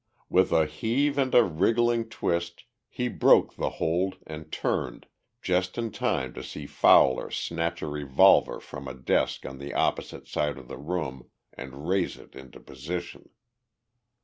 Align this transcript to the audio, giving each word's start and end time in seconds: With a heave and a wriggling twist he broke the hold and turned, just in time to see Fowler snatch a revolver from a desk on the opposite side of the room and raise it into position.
With 0.29 0.51
a 0.51 0.65
heave 0.65 1.19
and 1.19 1.35
a 1.35 1.43
wriggling 1.43 2.09
twist 2.09 2.63
he 2.89 3.07
broke 3.07 3.53
the 3.55 3.69
hold 3.77 4.17
and 4.25 4.51
turned, 4.51 5.05
just 5.43 5.77
in 5.77 5.91
time 5.91 6.33
to 6.33 6.43
see 6.43 6.65
Fowler 6.65 7.29
snatch 7.29 7.83
a 7.83 7.87
revolver 7.87 8.59
from 8.59 8.87
a 8.87 8.95
desk 8.95 9.45
on 9.45 9.59
the 9.59 9.75
opposite 9.75 10.27
side 10.27 10.57
of 10.57 10.67
the 10.69 10.79
room 10.79 11.29
and 11.53 11.87
raise 11.87 12.17
it 12.17 12.35
into 12.35 12.59
position. 12.59 13.29